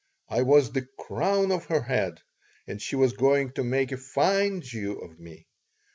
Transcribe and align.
I 0.29 0.41
was 0.41 0.71
the 0.71 0.87
"crown 0.97 1.51
of 1.51 1.65
her 1.65 1.83
head" 1.83 2.21
and 2.65 2.81
she 2.81 2.95
was 2.95 3.13
going 3.13 3.51
to 3.51 3.63
make 3.63 3.91
a 3.91 3.97
"fine 3.97 4.61
Jew" 4.61 4.99
of 4.99 5.19
me. 5.19 5.45